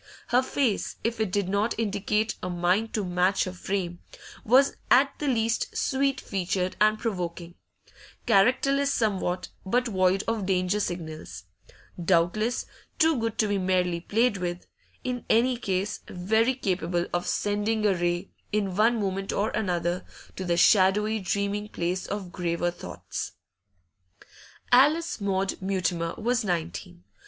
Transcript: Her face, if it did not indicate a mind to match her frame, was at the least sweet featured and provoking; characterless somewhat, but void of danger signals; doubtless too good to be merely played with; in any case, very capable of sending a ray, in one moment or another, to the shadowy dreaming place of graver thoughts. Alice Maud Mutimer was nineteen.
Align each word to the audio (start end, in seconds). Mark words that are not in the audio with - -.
Her 0.29 0.41
face, 0.41 0.95
if 1.03 1.19
it 1.19 1.31
did 1.31 1.47
not 1.47 1.77
indicate 1.79 2.33
a 2.41 2.49
mind 2.49 2.91
to 2.95 3.05
match 3.05 3.43
her 3.43 3.51
frame, 3.53 3.99
was 4.43 4.75
at 4.89 5.13
the 5.19 5.27
least 5.27 5.77
sweet 5.77 6.19
featured 6.19 6.75
and 6.81 6.97
provoking; 6.97 7.53
characterless 8.25 8.91
somewhat, 8.91 9.49
but 9.63 9.87
void 9.89 10.23
of 10.27 10.47
danger 10.47 10.79
signals; 10.79 11.43
doubtless 12.03 12.65
too 12.97 13.15
good 13.19 13.37
to 13.37 13.47
be 13.47 13.59
merely 13.59 13.99
played 13.99 14.37
with; 14.37 14.65
in 15.03 15.23
any 15.29 15.55
case, 15.55 15.99
very 16.07 16.55
capable 16.55 17.05
of 17.13 17.27
sending 17.27 17.85
a 17.85 17.93
ray, 17.93 18.31
in 18.51 18.75
one 18.75 18.99
moment 18.99 19.31
or 19.31 19.51
another, 19.51 20.03
to 20.35 20.43
the 20.43 20.57
shadowy 20.57 21.19
dreaming 21.19 21.69
place 21.69 22.07
of 22.07 22.31
graver 22.31 22.71
thoughts. 22.71 23.33
Alice 24.71 25.21
Maud 25.21 25.61
Mutimer 25.61 26.15
was 26.17 26.43
nineteen. 26.43 27.03